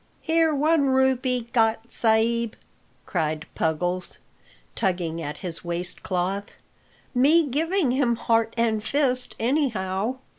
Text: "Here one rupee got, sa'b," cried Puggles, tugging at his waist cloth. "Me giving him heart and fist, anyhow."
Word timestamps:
"Here 0.23 0.51
one 0.51 0.87
rupee 0.89 1.49
got, 1.53 1.91
sa'b," 1.91 2.55
cried 3.05 3.45
Puggles, 3.53 4.17
tugging 4.73 5.21
at 5.21 5.37
his 5.45 5.63
waist 5.63 6.01
cloth. 6.01 6.55
"Me 7.13 7.45
giving 7.45 7.91
him 7.91 8.15
heart 8.15 8.51
and 8.57 8.83
fist, 8.83 9.35
anyhow." 9.39 10.15